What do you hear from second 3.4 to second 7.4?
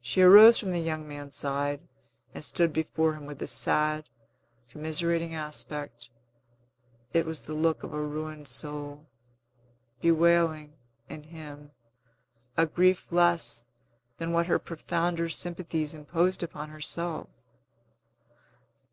a sad, commiserating aspect; it